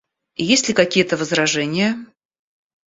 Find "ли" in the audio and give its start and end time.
0.67-0.73